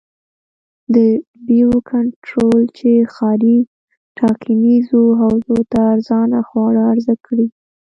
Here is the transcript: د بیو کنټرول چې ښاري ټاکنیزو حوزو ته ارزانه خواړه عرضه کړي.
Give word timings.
د 0.93 0.97
بیو 1.45 1.71
کنټرول 1.91 2.61
چې 2.77 2.89
ښاري 3.13 3.57
ټاکنیزو 4.19 5.01
حوزو 5.19 5.57
ته 5.71 5.79
ارزانه 5.93 6.39
خواړه 6.47 6.81
عرضه 6.91 7.15
کړي. 7.25 7.47